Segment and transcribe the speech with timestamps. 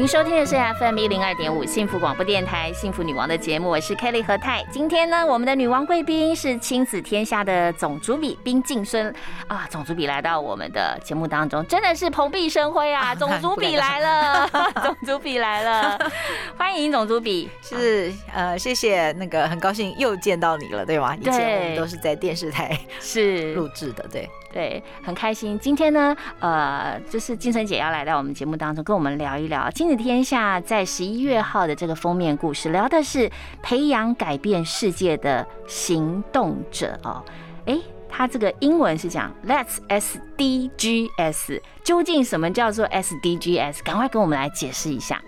[0.00, 4.64] 您收听的是 FM 一零二点五幸福广播电台幸福女王的节目，我是 Kelly 何泰。
[4.72, 9.14] 今天呢，我们的女王贵宾是亲子天下的总主笔冰敬孙
[9.46, 13.12] 啊，总主笔来到我们的节目当中，真的是蓬荜生辉啊！
[13.20, 14.48] 总主笔来了，
[14.82, 16.10] 总主笔来了，
[16.56, 17.50] 欢迎总主笔。
[17.60, 21.14] 是呃，谢谢，那个很高兴又见到你了，对吗？
[21.14, 24.26] 以前我们都是在电视台是录制的，对。
[24.52, 25.58] 对，很开心。
[25.58, 33.30] 今天呢，呃，就是金晨姐要来到我们节目当中，跟我们聊一聊《亲子天下》在十一月号的这个封面故事，聊的是
[33.62, 37.24] 培养改变世界的行动者哦。
[37.66, 43.84] 哎，他这个英文是讲 Let's SDGs，究竟什么叫做 SDGs？
[43.84, 45.22] 赶快跟我们来解释一下。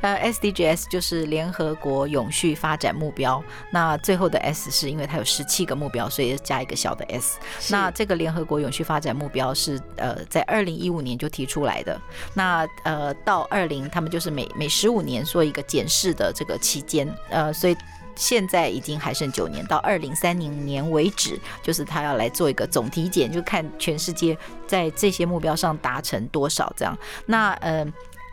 [0.00, 3.42] 呃，SDGs 就是联合国永续发展目标。
[3.70, 7.38] 那最后的 S 是因为它有十七个目标，所以加一个小的 s。
[7.70, 12.00] 那这个联合国永续发展目标是呃在二零一五年就提出来的。
[12.34, 17.12] 那呃到二零，他们就是每每十五年做一个检视的这个期间。
[17.30, 17.76] 呃，所以
[18.14, 26.96] 现在已经还剩九年，到二零三零年为止，就是他要来做一个总体检，就看全世界在这些目标上达成多少这样。
[27.26, 27.86] 那呃。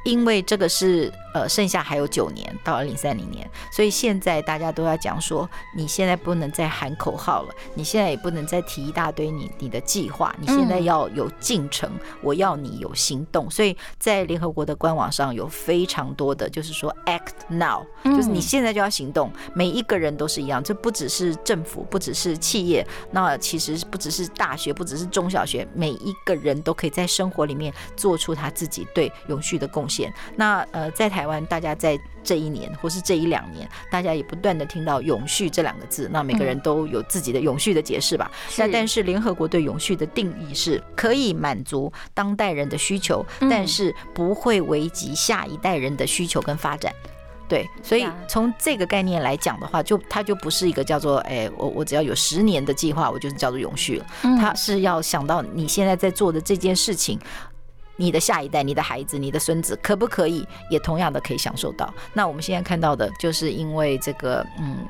[0.04, 11.90] 因为这个是呃，剩下还有九年到二零三零年，所以现在大家都要讲说，你现在不能再喊口号了，你现在也不能再提一大堆你你的计划，你现在要有进程，
[12.22, 13.50] 我要你有行动。
[13.50, 19.32] 所以在联合国的官网上有非常多的，就是说 act now，就是你现在就要行动。
[19.56, 29.93] 每一个人都是一样，这不只是政府，不只是企业，那其实不只是大学，不只是中小学，每一个人都可以在生活里面做出他自己对永续的贡献。
[30.36, 36.10] 那呃，在台湾，大家在这一年或是这一两年，大家也不断的听到“永续”这两个字。
[36.12, 38.32] 那每个人都有自己的永续的解释吧。
[38.58, 46.94] 那但是联合国对永续的定义是可以满足当代人的需求，但是不会危及下一代人的需求跟发展。
[47.50, 54.06] 对，所以从这个概念来讲的话，就它就不是一个叫做哎，我我只要有十年的计划，我就是叫做永续了。
[54.40, 57.20] 它是要想到你现在在做的这件事情。
[57.96, 61.94] 你的下一代、你的孩子、你的孙子，可不可以也同样的可以享受到？
[62.14, 64.86] 那我们现在看到的，就是因为这个嗯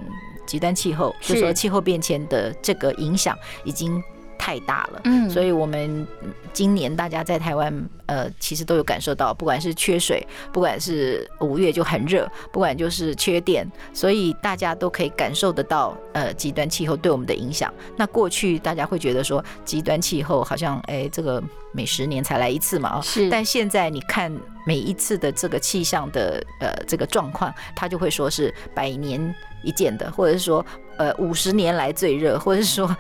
[0.46, 4.04] 极端气候，就说气候变迁的这个影响已经。
[4.44, 6.06] 太大了，嗯，所以我们
[6.52, 17.74] 今年大家在台湾，呃，其实都有感受到，不管是缺水，不管是五月就很热，不管就是缺电，所以大家都可以感受得到，呃，极端气候对我们的影响。
[17.96, 23.30] 那过去大家会觉得说，极端气候好像，哎，这个每十年才来一次嘛，啊，是。
[23.30, 24.30] 但现在你看
[24.68, 29.34] 每一次的这个气象的，呃，这个状况，他就会说是百年
[29.64, 30.66] 一见的，或者是说，
[30.98, 32.94] 呃，五十年来最热，或者是说。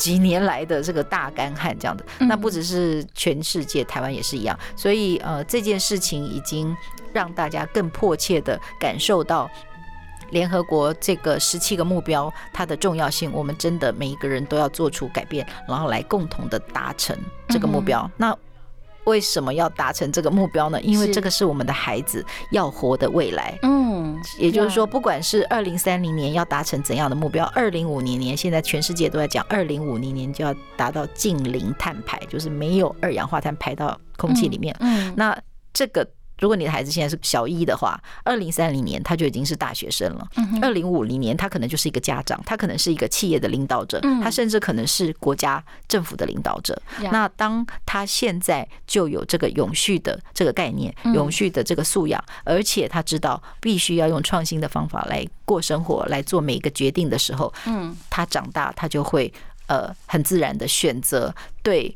[0.00, 4.58] 几年来的这个大干旱，这样的，那不只是全世界，台湾也是一样。
[4.74, 6.74] 所以，呃，这件事情已经
[7.12, 9.48] 让大家更迫切的感受到
[10.30, 13.30] 联合国这个十七个目标它的重要性。
[13.30, 17.14] 我们真的每一个人都要做出改变，然后来共同的达成
[17.50, 18.10] 这个目标。
[18.16, 18.34] 那
[19.10, 20.80] 为什么要达成这个目标呢？
[20.82, 23.58] 因为这个是我们的孩子要活的未来。
[23.62, 34.74] 嗯，也就是说，不管是二零三零年要达成怎样的目标，二零五零年现在全世界都在讲，二零五零年就要达到近零碳排，就是没有二氧化碳排到空气里面。
[34.78, 35.36] 嗯，那
[35.72, 36.08] 这个。
[36.40, 40.28] 如果你的孩子现在是小一的话，二零三零年他就已经是大学生了。
[40.60, 46.80] 二零五零年他可能就是一个家长，他可能是一个企业的领导者，他甚至可能是国家政府的领导者。
[47.12, 59.32] 那当他现在就有这个永续的这个概念，永续的这个素养，而且他知道必须要用创新的方法来过生活，来做每一个决定的时候，嗯，他长大他就会
[59.66, 61.94] 呃很自然的选择对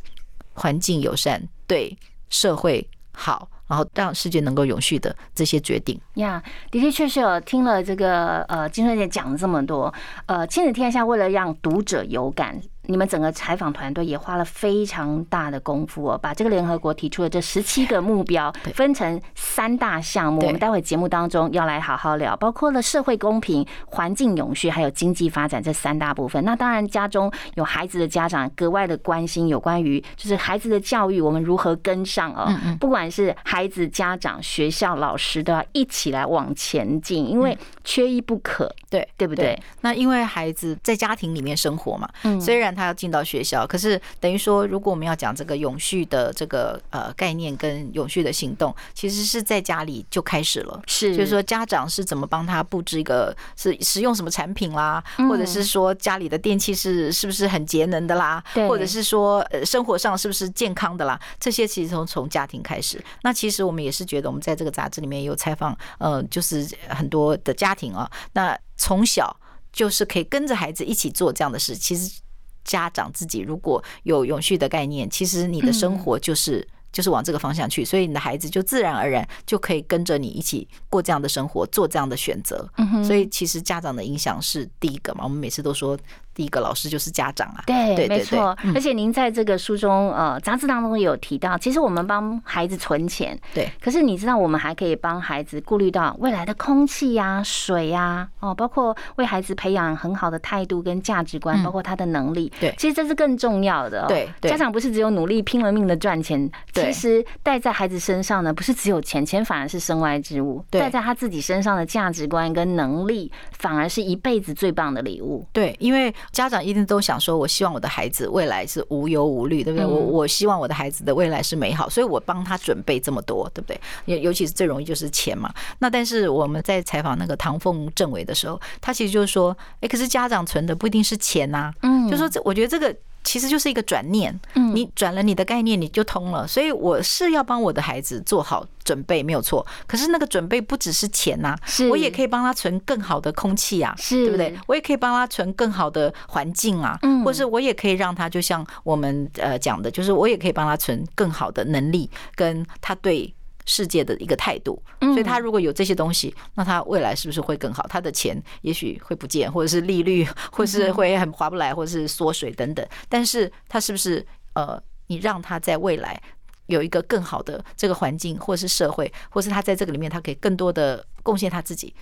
[0.52, 1.96] 环境友善、对
[2.28, 3.48] 社会好。
[3.66, 6.40] 然后让世界能够永续的这些决定呀，
[6.70, 9.92] 的的确确有听了这个呃金春姐讲了这么多，
[10.26, 20.40] 呃亲子天下为了让读者有感，你们整个采访团队也花了非常大的功夫哦，把这个联合国提出的这十七个目标分成三大项目。
[20.44, 26.44] 我们待会节目当中要来好好聊，包括了社会公平、环境永续，还有经济发展这三大部分。
[26.44, 32.48] 那当然，家中有孩子的家长格外的关心有关于就是孩子的教育，我们如何跟上哦？
[32.78, 38.72] 不管是孩子、家长、学校、老师都要一起来往前进，因为缺一不可。
[38.90, 39.58] 对，对不对？
[39.80, 42.08] 那因为孩子在家庭里面生活嘛，
[42.40, 50.82] 虽然他要进到学校，可是等于说，如果我们要讲这个永续的这个呃概念跟永续的行动，其实是在家里就开始了。
[50.86, 63.02] 是，就是说家长是怎么帮他布置一个，是使用什么产品啦，或者是说家里的电器是是不是很节能的啦，或者是说呃生活上是不是健康的啦，这些其实从从家庭开始。
[63.22, 69.34] 那其实我们也是觉得，我们在这个杂志里面有采访，呃，就是很多的家庭啊，那从小
[69.72, 72.20] 就是可以跟着孩子一起做这样的事，其实。
[72.64, 82.68] 家长自己如果有永续的概念，其实你的生活就是就是往这个方向去，所以你的孩子就自然而然就可以跟着你一起过这样的生活，做这样的选择。
[83.04, 85.98] 所以其实家长的影响是第一个嘛，我们每次都说。
[86.34, 88.56] 第一个老师就是家长啊，对，没错。
[88.74, 93.70] 而且您在这个书中呃杂志当中有提到，其实我们帮孩子存钱，对。
[93.80, 102.52] 可是你知道，我们还可以帮孩子顾虑到未来的空气呀、水呀，哦，包括为孩子培养很好的态度跟价值观，包括他的能力。
[102.58, 104.06] 对，其实这是更重要的。
[104.08, 110.64] 对，家长不是只有努力拼了命的赚钱，其实带在孩子身上呢，不是只有钱，钱反而是身外之物。
[110.70, 115.46] 带在他自己身上的价值观跟能力，反而是一辈子最棒的礼物。
[115.52, 116.12] 对，因为。
[116.32, 119.86] 家长一定都想说，我希望我的孩子未来是无忧无虑，对不对？
[119.86, 123.80] 我我希望我的孩子的未来是美好，所以我帮他准备这么多，对不对？
[124.06, 125.52] 尤尤其是最容易就是钱嘛。
[125.78, 132.94] 那但是我们在采访那个唐凤政委的时候，他其实就是说，哎，可是家长存的不一定是钱呐，嗯，就说这，我觉得这个。
[133.24, 134.38] 其实就是一个转念，
[134.74, 136.46] 你转了你的概念，你就通了。
[136.46, 139.66] 所以我是要帮我的孩子做好准备，没有错。
[139.86, 141.56] 可是那个准备不只是钱呐，
[141.90, 143.94] 我也可以帮他存更好的空气啊，
[144.24, 144.54] 对不对？
[144.66, 153.34] 我也可以帮他存更好的环境啊，或是我也可以让他，就像我们呃讲的，就是我也可以帮他存更好的能力，跟他对。
[153.64, 157.86] 世界的一个态度，所以他如果有这些东西，那他未来是不是会更好？
[157.88, 162.86] 他的钱也许会不见，或者是利率，或是会很划不来，或者是缩水等等。
[163.08, 164.24] 但是他是不是
[164.54, 166.20] 呃，你让他在未来
[166.66, 171.94] 有一个更好的这个环境，或是社会，或是他在这个里面，他可以更多的贡献他自己。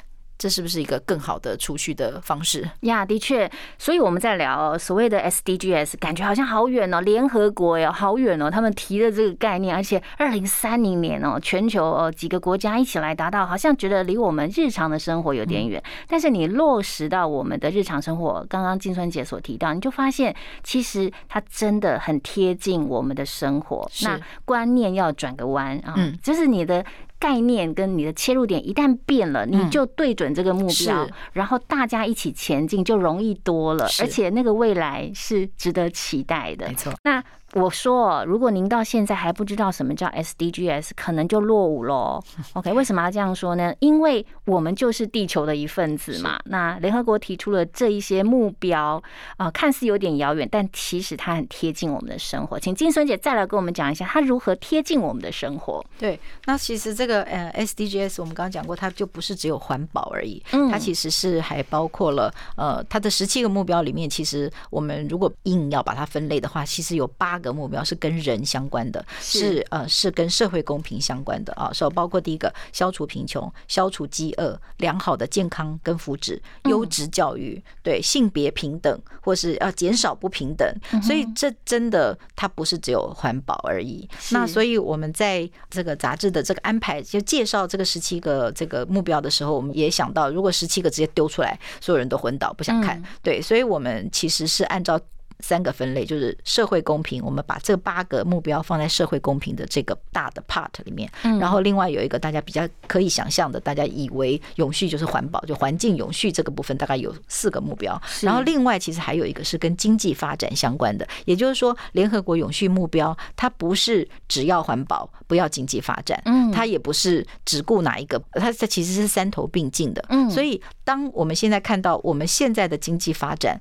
[0.42, 3.06] 这是不是一个更好的储蓄的方式呀？
[3.06, 3.48] 的确，
[3.78, 8.50] 所以我们在聊所谓的 SDGs，感觉好像好远哦，联合国呀，好远哦。
[8.50, 15.80] 他们提的这个概念，而且二零三零年哦，全球哦几个国家一起来达到，好像觉得离我们日常的生活有点远。
[16.08, 20.34] 但是你落实到我们的日常生活，刚刚金春姐所提到，你就发现
[20.64, 23.88] 其实它真的很贴近我们的生活。
[24.02, 26.84] 那观念要转个弯啊，就是你的。
[27.22, 36.66] 概念跟你的切入点一旦变了，你就对准这个目标，然后大家一起前进就容易多了，而且那个未来是值得期待的。
[36.66, 37.22] 没错，那。
[37.54, 42.18] 我说，如果您到现在还不知道什么叫 SDGs，可能就落伍喽。
[42.54, 43.74] OK，为什么要这样说呢？
[43.80, 46.40] 因为我们就是地球的一份子嘛。
[46.46, 49.02] 那联合国提出了这一些目标
[49.36, 52.58] 啊，看似有点遥远，但其实它很贴近我们的生活。
[52.58, 55.84] 请金孙姐再来跟我们讲一下，它如何贴近我们的生活。
[55.98, 67.41] 对，那其实这个呃 SDGs，我们刚刚讲过，它就不是只有环保而已，它其实是还包括了呃它的十七个目标里面，其实我们如果硬要把它分类的话，其实有八。
[67.42, 80.66] 个目标是跟人相关的，是呃是跟社会公平相关的啊，所包括第一个消除贫穷、消除饥饿、良好的健康跟福祉、优质教育，对性别平等，或是要减少不平等，
[81.02, 84.08] 所以这真的它不是只有环保而已。
[84.30, 93.02] 那所以我们在这个杂志的这个安排，就介绍这个十七个这个目标的时候，我们也想到，如果十七个直接丢出来，所有人都昏倒，不想看。
[93.22, 95.00] 对，所以我们其实是按照。
[95.42, 101.10] 三个分类就是社会公平，我们把这八个目标放在社会公平的这个大的 part 里面。
[101.38, 108.00] 然后另外有一个大家比较可以想象的，大家以为永续就是环保，就环境永续这个部分大概有四个目标。
[108.20, 120.04] 然后另外其实还有一个是跟经济发展相关的，也就是说联合国永续目标它不是只要环保不要经济发展，嗯，它也不是只顾哪一个，它它其实是三头并进的。
[120.08, 123.60] 嗯，所以当我们现在看到我们现在的经济发展。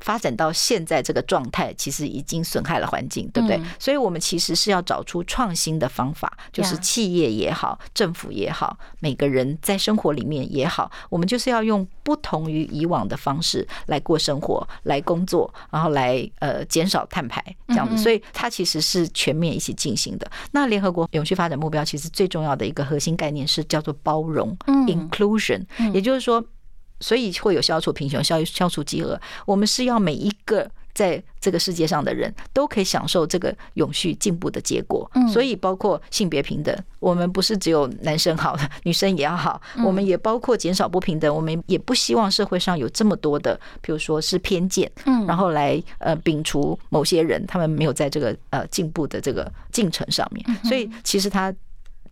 [0.00, 3.56] 发展到现在这个状态，其实已经损害了环境，对不对？
[3.56, 17.94] 嗯所以我们其实是要找出创新的方法，就是企业也好，政府也好，每个人在生活里面也好，我们就是要用不同于以往的方式来过生活、来工作，然后来呃减少碳排这样子。
[17.94, 20.30] 嗯所以它其实是全面一起进行的。
[20.52, 26.44] 那联合国永续发展目标其实最重要的一个核心概念是叫做包容嗯 （inclusion），嗯也就是说。
[27.00, 29.20] 所以会有消除贫穷、消消除饥饿。
[29.44, 35.28] 我们是要每一个在这个世界上的人都可以享受这个永续进步的结果嗯。
[35.28, 41.34] 所以包括性别平等，我们不是只有男生好，女生也要好，我们也包括减少不平等。
[41.34, 50.44] 我们也不希望社会上有这么多的，比如说是偏见，嗯然后来呃摒除某些人，他们没有在这个呃进步的这个进程上面。
[50.64, 51.54] 所以其实他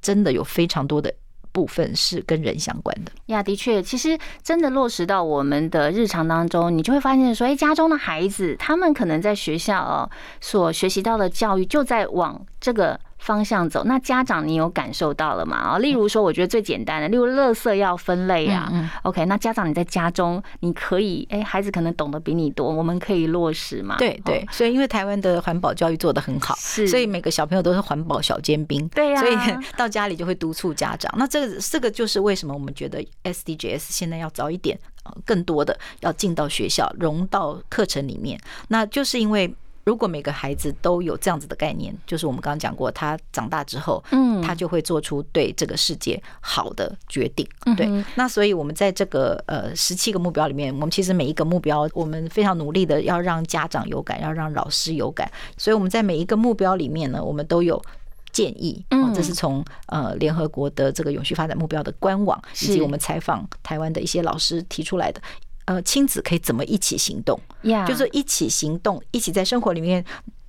[0.00, 1.12] 真的有非常多的
[1.59, 3.11] 部分是跟人相关的。
[3.27, 10.09] 呀，的确，其实真的落实到我们的日常当中，你就会发现说，哎，家中的孩子，他们可能在学校哦
[10.41, 13.85] 所学习到的教育，就在往这个方向走。
[13.85, 15.57] 那家长，你有感受到了吗？
[15.57, 18.69] 啊，例如说，我觉得最简单的，例如垃圾要分类啊。
[18.73, 23.97] 嗯 OK，那家长你在家中，你可以，哎，孩子可能懂得比你多，我们可以落实嘛？
[23.97, 28.87] 对对，所以因为台湾的环保教育做得很好，是所以每个小朋友都是环保小尖兵。
[28.88, 29.37] 对呀所以
[29.77, 31.12] 到家里就会督促家长。
[31.17, 38.41] 那这个这个就是为什么我们觉得 SDGs 现在要早一点，呃更多的要进到学校，融到课程里面。
[38.69, 39.55] 那就是因为。
[39.88, 47.49] 如果每个孩子都有这样子的概念，就是我们刚刚讲过，他长大之后，嗯他就会做出对这个世界好的决定。
[47.75, 57.83] 对嗯，那所以我们在这个呃十七个目标里面，我们其实每一个目标，我们非常努力的要让家长有感，要让老师有感，所以我们在每一个目标里面呢，我们都有。
[58.30, 65.21] 建议，嗯哦，这是从呃联合国的这个永续发展目标的官网，以及我们采访台湾的一些老师提出来的。
[65.69, 67.39] 呃，亲子可以怎么一起行动？
[67.65, 70.03] 呀，就是一起行动，一起在生活里面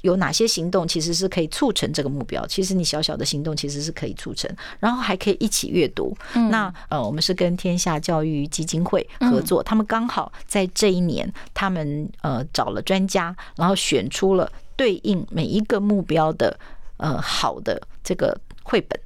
[0.04, 2.48] 有哪些行动其实是可以促成这个目标？
[2.48, 4.50] 其实你小小的行动其实是可以促成，
[4.80, 6.16] 然后还可以一起阅读。
[6.36, 16.58] 嗯那呃，我们是跟天下教育基金会合作，他们刚好在这一年，他们呃找了专家，然后选出了对应每一个目标的
[16.96, 18.98] 呃好的这个绘本。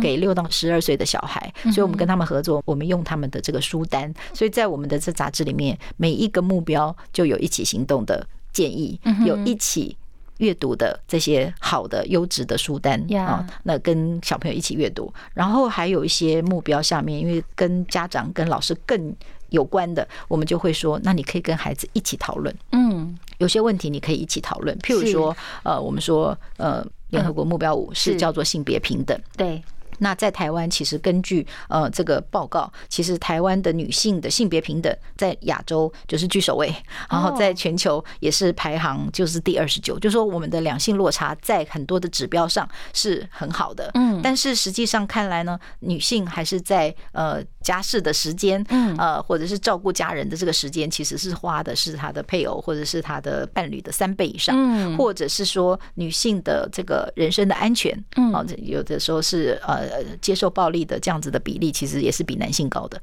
[0.00, 9.96] 给六到十二岁的小孩，所以我们跟他们合作，我们用他们的这个书单，所以在我们的这杂志里面，每一个目标就有一起行动的建议有一起。
[10.38, 13.24] 阅读的这些好的优质的书单呀。
[13.24, 19.16] 啊，那跟小朋友一起阅读，然后还有一些目标下面，因为跟家长跟老师更
[19.48, 23.18] 有关的，我们就会说，那你可以跟孩子一起讨论，嗯。
[23.38, 28.16] 有些问题你可以一起讨论，譬如说，呃，我们说，呃，联合国目标五是是。
[28.16, 29.62] 叫做性别平等，对，
[29.98, 36.74] 那在台湾，其实根据呃这个报告，其实台湾的女性的性别平等在亚洲就是居首位，
[37.10, 44.20] 然后在全球也是排行就是第二十九，就说我们的两性落差在很多的指标上是很好的，嗯。
[44.22, 63.02] 但是实际上看来呢，女性还是在呃家事的时间，嗯呃或者是照顾家人的这个时间，其实是花的是他的配偶或者是他的伴侣的三倍以上，嗯或者是说女性的这个人身的安全，嗯哦，这有的时候是呃接受暴力的这样子的比例，其实也是比男性高的，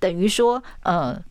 [0.00, 1.22] 等于说呃。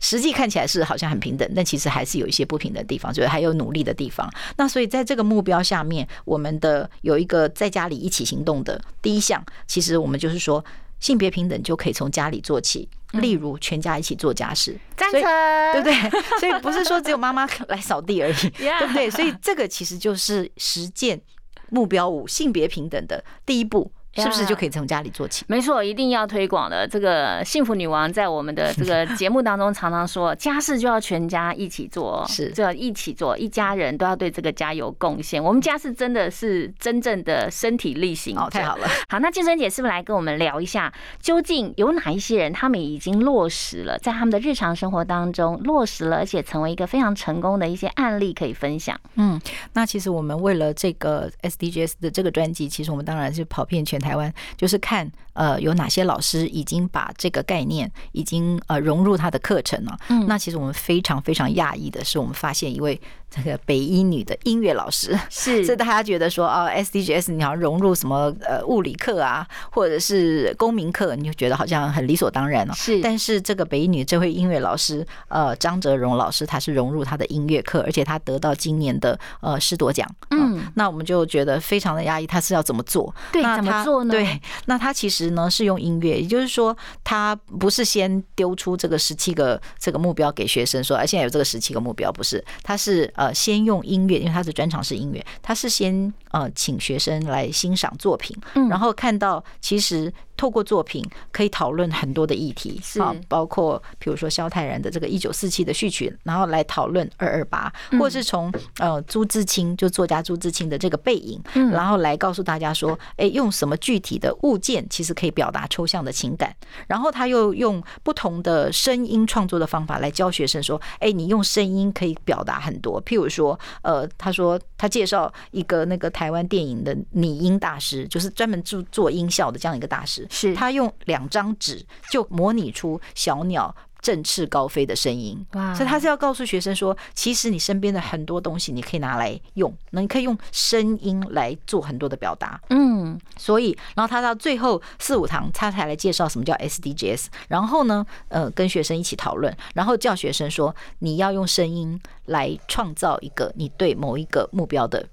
[0.00, 4.28] 实际看起来是好像很平等，但其实还是有一些不平等的地方，就是还有努力的地方。
[4.56, 10.62] 那所以在这个目标下面，我们的有一个在家里一起行动的第一项，其实我们就是说
[11.04, 16.20] 性别平等就可以从家里做起，例如全家一起做家事，赞成，对不对？
[16.40, 19.10] 所以不是说只有妈妈来扫地而已对不对？
[19.10, 21.20] 所以这个其实就是实践
[21.68, 25.44] 目标五性别平等的第一步，是不是就可以从家里做起？
[25.48, 26.86] 没错，一定要推广的。
[26.86, 35.42] 这个幸福女王在我们的这个 节目当中常常说，家事就要全家一起做，是就要一起做，一家人都要对这个家有贡献。
[35.42, 38.86] 我们家是真的是真正的身体力行哦，太好了。
[39.08, 48.98] 好，那静生姐是不是来跟我们聊一下，究竟有哪一些人他们已经落实了，在他们的日常生活当中落实了，而且成为一个非常成功的一些案例可以分享？
[49.16, 49.40] 嗯，
[49.72, 59.98] 那其实我们为了这个 SDGs 的这个专辑，其实我们当然是跑遍全台湾，就是看呃有哪些老师已经把这个概念已经呃融入他的课程了。
[60.10, 63.00] 嗯那其实我们非常非常讶异的是，我们发现一位
[63.34, 72.74] 这个北一女的音乐老师，是 所以大家觉得说哦，SDGs 你要融入什么呃物理课啊，或者是公民课，你就觉得好像很理所当然了。
[72.74, 80.08] 是但是这个北一女这位音乐老师，呃，张哲荣老师，他是融入他的音乐课，而且他得到今年的呃师铎奖。
[80.30, 83.14] 嗯嗯，那我们就觉得非常的压抑，他是要怎么做？
[83.32, 100.12] 对怎么做呢对，那他其实呢是用音乐，也就是说，他不是先丢出这个十七个这个目标给学生说，哎，现在有这个十七个目标，不是，他是呃先用音乐，因为他的专长是音乐，他是先呃请学生来欣赏作品，嗯然后看到其实。
[100.36, 103.00] 透过作品可以讨论很多的议题，是。
[103.00, 111.70] 啊，包括比如说萧泰然的这个一九四七的序曲，然后来讨论二二八，或是从呃朱自清就作家朱自清的这个背影，嗯。
[111.70, 116.54] 然后来告诉大家说，哎，用什么具体的物件其实可以表达抽象的情感，
[116.86, 133.74] 然后他又用不同的声音创作的方法来教学生说，哎，你用声音可以表达很多，譬如说，呃，他说他介绍一个那个台湾电影的拟音大师，就是专门做做音效的这样一个大师，是他用两张纸就模拟出小鸟。
[134.04, 142.60] 振翅高飞的声音，哇所以他是要告诉学生说，其实你身边的很多东西你可以拿来用，那你可以用声音来做很多的表达。
[142.68, 155.08] 嗯所以，然后他到最后四五堂，他才来介绍什么叫 SDGs，然后呢，呃，跟学生一起讨论，然后叫学生说，你要用声音来创造一个你对某一个目标的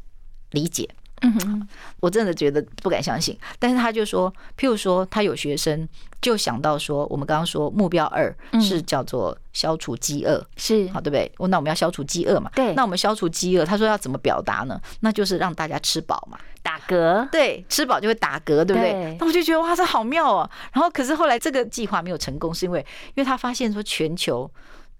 [0.49, 0.89] 理解。
[1.21, 1.67] 嗯哼
[1.99, 5.87] 我真的觉得不敢相信，但是他就说，譬如说，他有学生
[6.19, 11.31] 就想到说，我们刚刚说目标二是叫做消除饥饿，是好，对不对？
[11.47, 12.49] 那我们要消除饥饿嘛？
[12.55, 14.81] 对那我们消除饥饿，他说要怎么表达呢？
[15.01, 16.37] 那就是让大家吃饱嘛。
[16.63, 19.17] 打嗝，对，吃饱就会打嗝，对不对对？
[19.19, 20.49] 那我就觉得哇，这好妙哦。
[20.73, 24.49] 然后可是后来这个计划没有成功，是因为因为他发现说全球。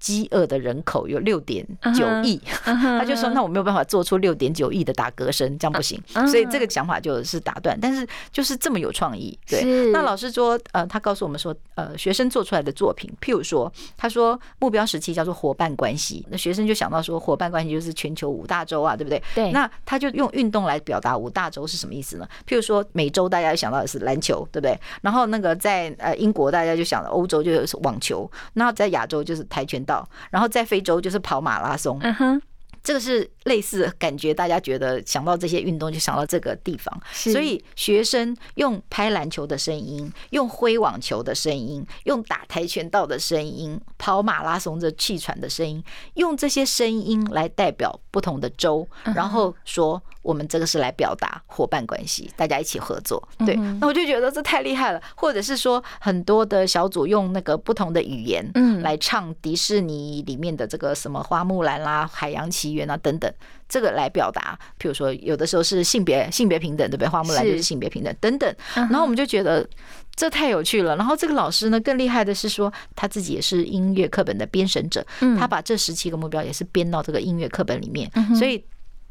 [0.01, 1.65] 饥饿的人口有六点
[1.95, 7.77] 九亿，他就说：“那我没有办法做出六点九亿的打嗝声，这样不行。”所以这个想法就是打断。
[7.79, 9.91] 但是就是这么有创意，对。
[9.91, 19.21] 那老师说，呃，他告诉我们说，呃，学生做出来的作品，譬如说，他说目标时期叫做伙伴关系，那学生就想到说，伙伴关系就是全球五大洲啊，对不对？
[19.35, 22.27] 对那他就用运动来表达五大洲是什么意思呢？
[22.47, 24.79] 譬如说，美洲大家想到的是篮球，对不对？
[25.01, 29.90] 然后那个在呃英国大家就想到欧洲就是网球，那在亚洲就是跆拳道，
[30.29, 31.97] 然后在非洲就是跑马拉松。
[32.01, 32.41] 嗯哼，
[32.83, 45.83] 这个是类似感觉，大家觉得想到这些运动就想到这个地方，所以学生用拍篮球的声音，用挥网球的声音，用打跆拳道的声音，跑马拉松的气喘的声音，
[46.15, 53.21] 用这些声音来代表不同的州，然后说我们这个是来表达伙伴关系，大家一起合作。
[53.45, 63.31] 对，那我就觉得这太厉害了，或者是说很多的小组用那个不同的语言，嗯来唱迪士尼里面的这个什么花木兰啦、海洋奇缘啊等等，
[63.67, 67.07] 这个来表达，譬如说有的时候是性别性别平等，对不对？
[67.07, 69.67] 花木兰就是是性别平等等等，嗯然后我们就觉得。
[70.13, 70.97] 这太有趣了。
[70.97, 78.61] 然后这个老师呢，更厉害的是说，他自己也是音乐课本的编审者，嗯他把这十七个目标也是编到这个音乐课本里面，所以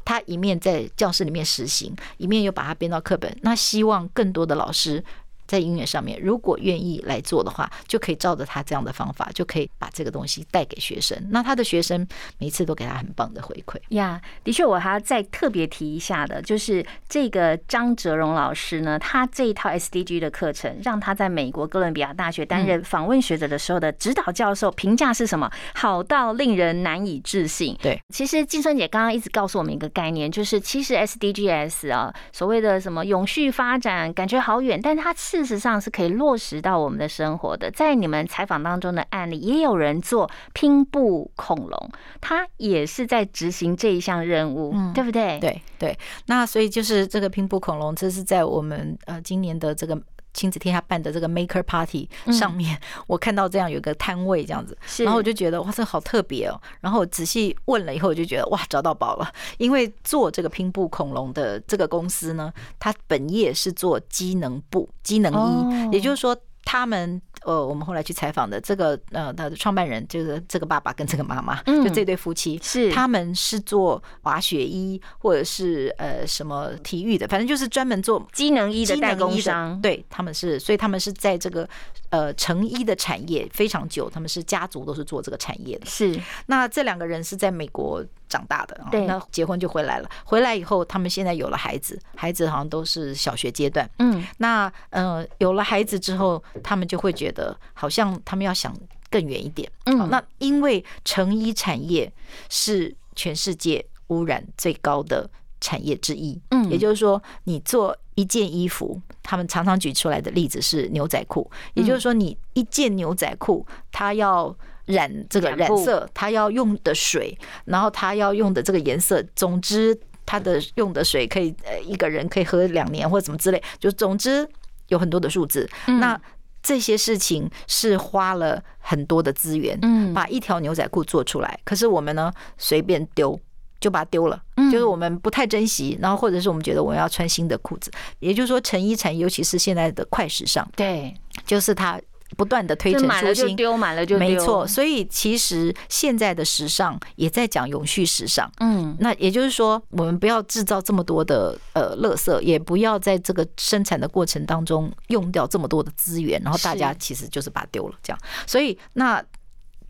[0.05, 3.35] 他一面在教室里面实行，一面又把它编到课本。
[3.41, 5.03] 那希望更多的老师。
[5.51, 11.21] 在音乐上面，如果愿意来做的话，就可以照着他这样的方法，就可以把这个东西带给学生。
[11.29, 13.75] 那他的学生每一次都给他很棒的回馈。
[13.89, 25.51] 呀的确，我还要再特别提一下的，就是这个张哲荣老师呢，他这一套 SDG 的课程，让他在美国哥伦比亚大学担任访问学者的时候的指导教授，评价是什么？
[25.75, 27.77] 好到令人难以置信。
[27.81, 37.71] 对，其实静春姐刚刚一直告诉我们一个概念，就是其实 SDGs 啊，所谓的什么永续发展，感觉好远，但它事实上是可以落实到我们的生活的。
[37.71, 49.99] 在你们采访当中的案例，也有人做拼布恐龙，他也是在执行这一项任务，嗯对不对？，对对，那所以就是这个拼布恐龙，这是在我们呃今年的这个。
[50.33, 56.59] 亲子天下办的这个 Maker Party 上面， 我看到这样有一个摊位这样子，然后我就觉得哇，这个好特别哦。
[56.79, 59.31] 然后我仔细问了以后，我就觉得哇，找到宝了。
[59.57, 66.37] 因为做这个拼布恐龙的这个公司呢，它本业是做机能布、机能哦衣，也就是说。
[66.63, 71.83] 他们呃，我们后来去采访的这个呃，他的创办人就是这个爸爸跟这个妈妈，嗯。
[71.83, 72.91] 就这对夫妻，是。
[72.91, 81.67] 他们是做滑雪衣或者是呃什么体育的，反正就是专门做机能衣的代工商，对，他们是，所以他们是在这个
[82.11, 85.85] 呃成衣的产业非常久，他们是家族都是做这个产业的。
[85.87, 90.09] 是那这两个人是在美国长大的，啊对那结婚就回来了。
[90.23, 93.89] 回来以后，他们现在有了孩子，孩子好像都是小学阶段。
[93.97, 98.75] 嗯，那呃，有了孩子之后，他们就会觉得好像他们要想
[99.09, 99.69] 更远一点。
[99.85, 102.11] 嗯那因为成衣产业
[102.49, 106.39] 是全世界污染最高的产业之一。
[106.51, 114.55] 嗯也就是说，你做一件衣服，他们常常举出来的例子是牛仔裤，也就是说，你一件牛仔裤，它要
[114.85, 119.99] 染这个染色，它要用的水，然后它要用的这个颜色，总之。
[120.23, 124.47] 它的用的水可以呃一个人可以喝两年或者什么之类，就总之
[124.87, 125.67] 有很多的数字。
[125.87, 126.17] 嗯那
[126.63, 133.37] 这些事情是花了很多的资源，嗯把一条牛仔裤做出来，可是我们呢随便丢。
[133.81, 141.13] 就把它丢了，嗯就是我们不太珍惜，然后或者是我们觉得我们要穿新的裤子，也就是说成衣产业，尤其是现在的快时尚，对，
[141.45, 141.99] 就是它
[142.37, 158.19] 不断的推陈就买了出新，就丢，买了就丢，没错。，所以其实现在的时尚也在讲永续时尚，嗯那也就是说，我们不要制造这么多的呃垃圾，也不要在这个生产的过程当中用掉这么多的资源，然后大家其实就是把它丢了这样。
[158.45, 159.23] 所以那。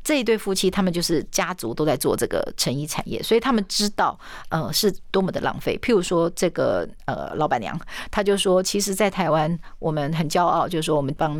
[0.04, 4.18] 这一对夫妻，他们就是家族都在做这个成衣产业，所以他们知道，
[4.50, 5.78] 呃，是多么的浪费。
[5.82, 11.38] 譬如说，这个呃老板娘，她就说，其实，在台湾，我们很骄傲，就是说我们帮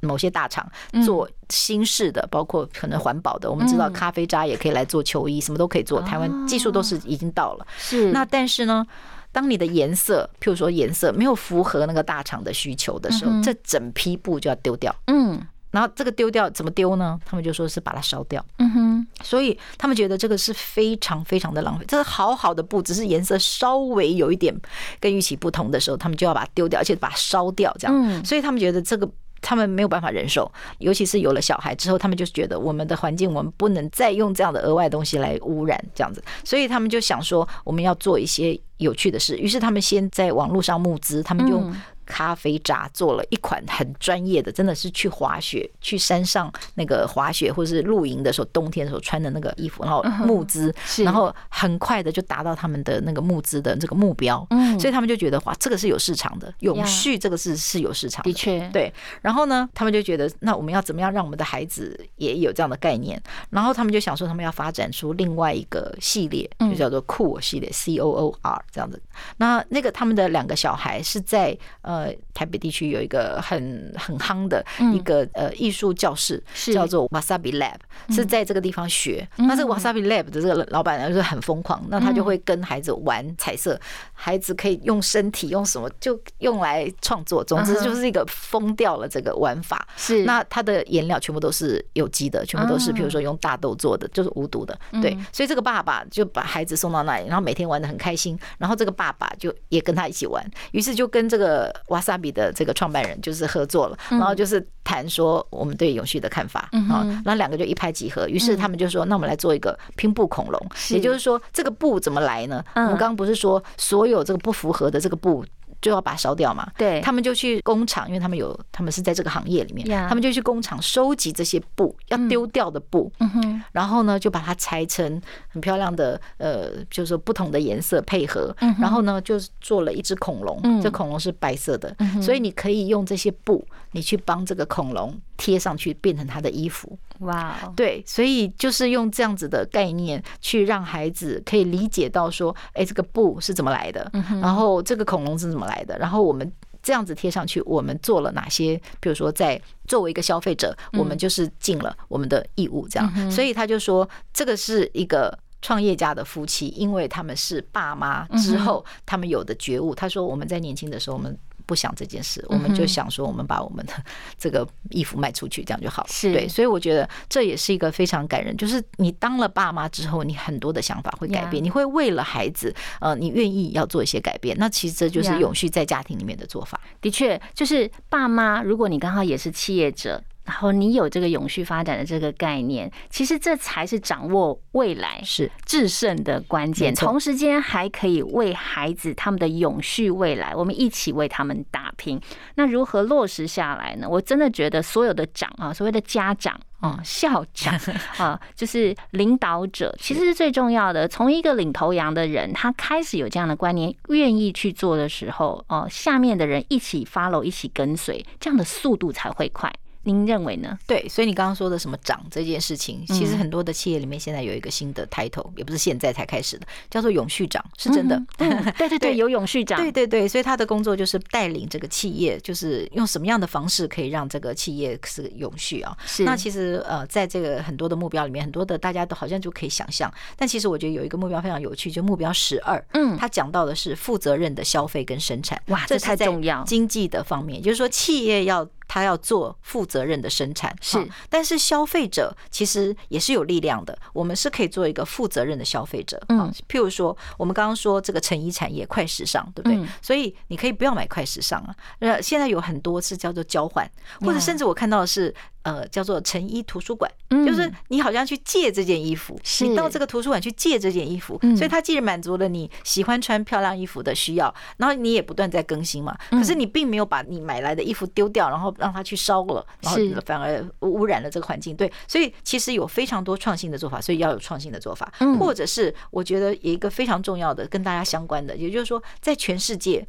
[0.00, 0.68] 某些大厂
[1.04, 3.48] 做新式的，包括可能环保的。
[3.48, 6.00] 我们知道嗯咖啡渣也可以来做球衣，什么都可以做。
[6.02, 7.66] 台湾技术都是已经到了。
[7.78, 8.84] 是那但是呢，
[9.30, 14.94] 当你的颜色，譬如说颜色没有符合那个大厂的需求的时候，嗯这整批布就要丢掉。
[15.06, 15.40] 嗯
[15.76, 17.20] 然后这个丢掉怎么丢呢？
[17.26, 18.42] 他们就说是把它烧掉。
[18.56, 21.84] 嗯哼，所以他们觉得这个是非常非常的浪费。
[21.86, 24.58] 这是好好的布，只是颜色稍微有一点
[24.98, 27.94] 跟预期不同的时候，他们就要把它丢掉，而且把它烧掉，这样。
[27.94, 29.06] 嗯所以他们觉得这个。
[29.42, 39.36] 他们没有办法忍受，尤其是有了小孩之后，他们就觉得我们的环境，我们不能再用这样的额外东西来污染这样子，所以他们就想说，我们要做一些有趣的事。
[39.36, 58.30] 于是他们先在网络上募资，他们用嗯咖啡渣做了一款很专业的，真的是去滑雪、去山上那个滑雪或者是露营的时候，冬天的时候穿的那个衣服，然后募资，嗯然后很快的就达到他们的那个募资的这个目标，嗯所以他们就觉得哇，这个是有市场的，永续这个是是有市场的。
[58.30, 58.92] 的确，对，
[59.22, 63.20] 然后呢，他们就觉得，那我们要怎么样让我们的孩子也有这样的概念？
[63.50, 69.00] 然后他们就想说，他们要发展出另外一个系列，嗯就叫做酷我系列 （C O O R） 这样子。
[69.36, 71.95] 那那个他们的两个小孩是在呃
[72.34, 77.78] 台北地区有一个很很夯的一个呃艺术教室，叫做 Wasabi Lab，
[78.10, 79.26] 是在这个地方学。
[79.36, 83.78] 嗯那这个 Wasabi Lab 的这个老板呢，就是很疯狂，那他就会跟孩子玩彩色，
[84.12, 89.86] 孩子可以用身体用什么就用来创作，总之就是一个疯掉了这个玩法。
[89.96, 90.24] 是。
[90.24, 94.76] 那他的颜料全部都是有机的，全部都是比如说用大豆做的，就是无毒的。
[95.00, 112.64] 对，所以这个爸爸就把孩子送到那里，然后每天玩的很开心，然后这个爸爸就也跟他一起玩，于是就跟这个 Wasabi 的这个创办人就是合作了，然后就是谈说我们对永续的看法啊，然后两个就一拍即合，于是他们就说，那我们来做一个拼布恐龙，也就是说这个布怎么来呢？
[112.74, 115.44] 我们刚刚不是说所有这个不符合的这个布。
[115.80, 117.00] 就要把它烧掉嘛，对。
[117.00, 130.80] 他们就去工厂，因为他们有，他们是在这个行业里面呀，他们就去工厂收集这些布，要丢掉的布，嗯，然后呢，就把它裁成很漂亮的，呃，就是说不同的颜色配合，然后呢，就是做了一只恐龙，嗯。
[130.80, 136.98] 这恐龙是白色的，所以你可以用这些布，你去帮这个恐龙贴上去，变成他的衣服。
[137.20, 146.52] 哇哦，对，所以就是用这样子的概念去让孩子可以理解到说，哎，这个布是怎么来的，然后这个恐龙是怎么来的，然后我们。
[146.82, 148.80] 这样子贴上去，我们做了哪些？
[149.00, 153.28] 比如说，在作为一个消费者，我们就是尽了我们的义务，这样。
[153.28, 159.96] 所以他就说，这个是一个创业家的夫妻，因为他们是爸妈之后，他们有的觉悟。
[159.96, 161.36] 他说，我们在年轻的时候，我们。
[161.66, 163.92] 不想这件事，我们就想说，我们把我们的
[164.38, 166.08] 这个衣服卖出去，这样就好了。
[166.10, 174.56] 是对，所以我觉得这也是一个非常感人，就是你当了爸妈之后，你很多的想法会改变，你会为了孩子，呃，你愿意要做一些改变。
[174.58, 176.80] 那其实这就是永续在家庭里面的做法。
[177.00, 180.22] 的确，就是爸妈，如果你刚好也是企业者。
[180.46, 186.94] 然后你有这个永续发展的这个概念，其实这才是掌握未来是制胜的关键。
[186.94, 192.20] 同时间还可以为孩子他们的永续未来，我们一起为他们打拼。
[192.54, 194.08] 那如何落实下来呢？
[194.08, 197.78] 我真的觉得所有的长啊，所谓的家长啊、校长
[198.18, 201.08] 啊，就是领导者，其实是最重要的。
[201.08, 209.72] 从一个领头羊的人，他开始有这样的观念，愿意去做的时候，哦，下面的人一起 follow，一起跟随，这样的速度才会快。
[210.06, 210.78] 您认为呢？
[210.86, 218.16] 对，所以你刚刚说的什么涨这件事情，其实很多的企业里面现在有一个新的 title，也不是现在才开始的，叫做永续长，是真的。
[218.38, 225.96] 嗯对对 对，有永续长，对对对，所以他的工作就是带领这个企业，就是用什么样的方式可以让这个企业是永续啊？
[226.06, 238.68] 是那其实呃，在这个很多的目标里面，很多的大家都好像就可以想象，但其实我觉得有一个目标非常有趣，就目标十二，嗯他讲到的是负责任的消费跟生产，哇这太重要经济的方面，就是说企业要。
[238.96, 241.06] 他要做负责任的生产，是。
[241.28, 246.38] 但是消费者其实也是有力量的，我们是可以做一个负责任的消费者，嗯。
[246.38, 249.76] 啊譬如说我们刚刚说这个成衣产业快时尚，对不对？
[249.76, 249.86] 嗯？
[250.00, 253.86] 所以你可以不要买快时尚啊，呃，现在有很多是叫做交换，
[254.22, 255.34] 或者甚至我看到的是
[255.66, 257.44] 呃叫做成衣图书馆，嗯。
[257.44, 266.40] 就是你好像去借这件衣服，你到这个图书馆去借这件衣服嗯，所以它既然满足了你喜欢穿漂亮衣服的需要，然后你也不断在更新嘛，嗯。
[266.40, 270.16] 可是你并没有把你买来的衣服丢掉，然后让它去烧了，然后是。
[270.24, 271.76] 反而污染了这个环境。
[271.76, 280.06] 对，所以其实有非常多创新的做法，所以要有创新的做法嗯，或者是我觉得有一个非常重要的跟大家相关的，也就是说，在全世界。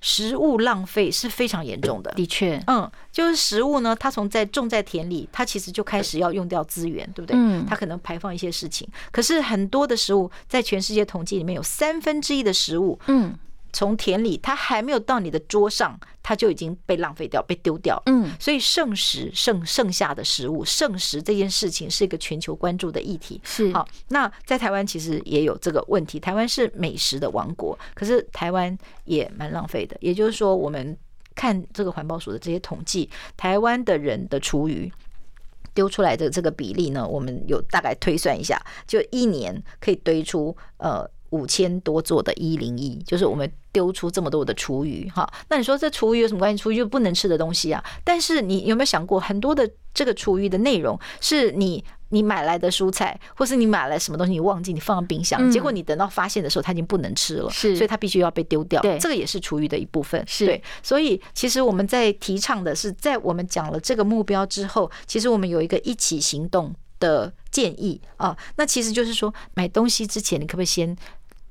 [0.00, 7.36] 食物浪费是非常严重的，的确，嗯，就是食物呢，它从在种在田里，它其实就开始要用掉资源，对不对？
[7.38, 8.88] 嗯它可能排放一些事情。
[9.12, 13.34] 可是很多的食物在全世界统计里面有三分之一的食物嗯
[13.72, 18.00] 从田里，它还没有到你的桌上，它就已经被浪费掉、被丢掉。
[18.06, 23.40] 嗯，所以剩食剩剩下的食物，剩食这件事情是一个全球关注的议题。
[23.44, 26.18] 是好，那在台湾其实也有这个问题。
[26.20, 29.96] 台湾是美食的王国，可是台湾也蛮浪费的。
[30.00, 30.96] 也就是说，我们
[31.34, 34.92] 看这个环保署的这些统计，台湾的人的厨余。
[35.72, 45.30] 丢出来的这个比例呢，我们有大概推算一下，就一年可以堆出呃五千多座的一零一，就是我们丢出这么多的厨余哈。
[45.48, 46.62] 那你说这厨余有什么关系？
[46.62, 47.82] 厨余就不能吃的东西啊。
[48.04, 58.82] 但是你有没有想过，很多的这个厨余的内容是你你买来的蔬菜，或是你买来什么东西，你忘记你放到冰箱，嗯结果你等到发现的时候，它已经不能吃了，是所以它必须要被丢掉。
[58.82, 60.22] 对这个也是厨余的一部分。
[60.26, 68.36] 是对，所以其实我们在提倡的是，在我们讲了这个目标之后，其实我们有一个一起行动的建议啊。
[68.56, 70.96] 那其实就是说，买东西之前，你可不可以先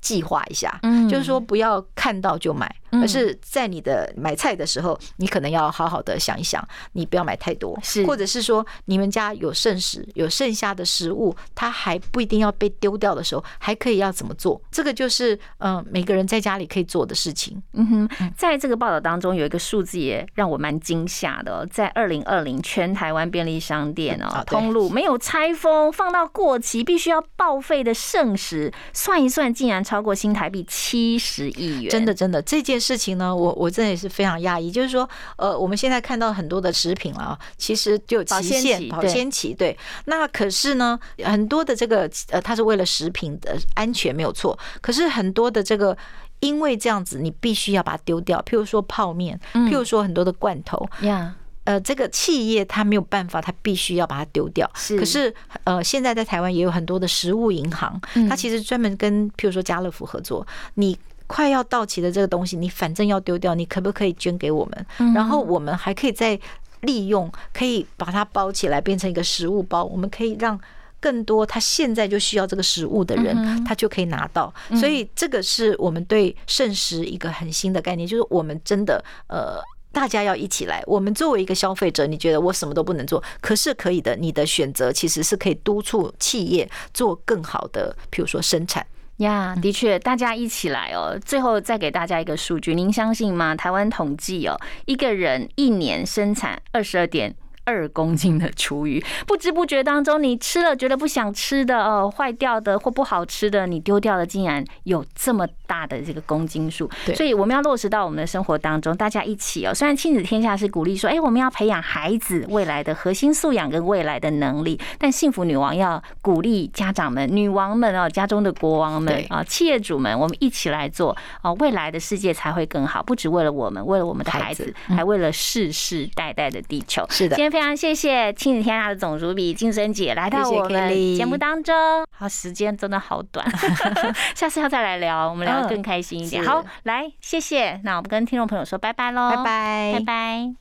[0.00, 0.78] 计划一下？
[0.82, 14.60] 嗯就是说不要看到就买，嗯而是在你的买菜的时候，你可能要好好的想一想，你不要买太多，是或者是说你们家有剩食、有剩下的食物，它还不一定要被丢掉的时候，还可以要怎么做？
[14.70, 17.60] 这个就是嗯、呃每个人在家里可以做的事情。
[17.72, 34.70] 嗯哼，在这个报道当中有一个数字也让我蛮惊吓的、哦，在二零二零全台湾便利商店哦通路没有拆封，放到过期必须要报废的剩食，算一算竟然超过新台币七十亿元，真的，真的这件事情呢，我我真的也是非常讶异。
[34.70, 39.76] 就是说，呃，我们现在看到很多的食品了啊，其实就有保期限、保鲜期对鲜期，对。
[40.04, 45.98] 那可是呢，很多的这个呃，它是为了食品的安全没有错，可是很多的这个。
[46.42, 48.40] 因为这样子，你必须要把它丢掉。
[48.48, 51.34] 譬如说泡面，嗯譬如说很多的罐头，呀，
[51.70, 54.68] 呃，这个企业它没有办法，它必须要把它丢掉。
[54.74, 55.32] 是可是
[55.64, 60.98] 呃，现在在台湾也有很多的食物银行，嗯它其实专门跟譬如说家乐福合作，你。
[61.32, 64.86] 快要到期的这个东西，你反正要丢掉，你可不可以捐给我们？
[64.98, 66.36] 嗯然后我们还可以再
[66.80, 69.84] 利用，可以把它包起来，变成一个食物包。
[69.84, 70.58] 我们可以让
[70.98, 74.52] 更多他现在就需要这个食物的嗯人，他就可以拿到。
[74.74, 79.62] 所以这个是我们对剩食一个很新的概念，就是我们真的呃。
[79.92, 80.82] 大家要一起来。
[80.86, 84.16] 我们作为一个消费者，你觉得我什么都不能做，可是可以的。
[84.16, 88.86] 你的选择其实是可以督促企业做更好的，譬如说生产。
[89.18, 91.18] 呀，的确，大家一起来哦。
[91.24, 93.54] 最后再给大家一个数据，您相信吗？
[93.54, 97.34] 台湾统计哦，一个人一年生产二十二点。
[97.64, 106.90] 二公斤的厨余，不知不觉当中，你吃了觉得不想吃的哦，坏掉的或不好吃的，你丢掉的，竟然有这么大的这个公斤数。
[107.06, 109.74] 对所以我们要落实到我们的生活当中，大家一起哦。
[109.74, 123.02] 虽然亲子天下是鼓励说，哎，我们要培养孩子未来的核心素养跟未来的能力，但幸福女王要鼓励家长们、女王们哦，家中的国王们啊，企业主们，我们一起来做哦，未来的世界才会更好。
[123.02, 127.04] 不只为了我们，为了我们的孩子还为了世世代代的地球。
[127.10, 131.74] 是的今天非常谢谢亲子天下的总主笔金生姐来到我们节目当中。
[132.16, 133.44] 好，时间真的好短，
[134.36, 136.44] 下次要再来聊，我们聊得更开心一点。
[136.44, 137.80] 嗯好，来，谢谢。
[137.82, 140.59] 那我们跟听众朋友说拜拜喽，拜拜，拜拜。